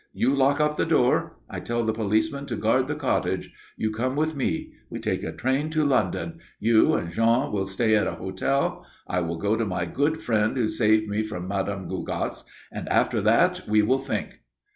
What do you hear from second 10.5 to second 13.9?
who saved me from Madam Gougasse. After that we